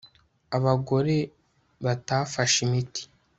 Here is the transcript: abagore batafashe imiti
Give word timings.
abagore 0.57 1.15
batafashe 1.83 2.57
imiti 2.67 3.03